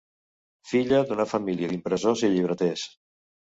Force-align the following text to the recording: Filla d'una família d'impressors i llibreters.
Filla 0.71 1.01
d'una 1.09 1.27
família 1.35 1.71
d'impressors 1.73 2.25
i 2.29 2.33
llibreters. 2.35 2.89